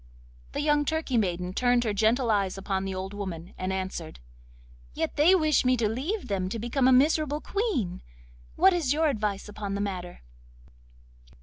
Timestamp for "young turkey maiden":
0.61-1.53